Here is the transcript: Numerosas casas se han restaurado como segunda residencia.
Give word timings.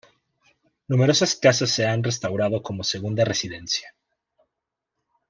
Numerosas 0.87 1.35
casas 1.35 1.69
se 1.69 1.85
han 1.85 2.01
restaurado 2.03 2.63
como 2.63 2.83
segunda 2.83 3.23
residencia. 3.23 3.93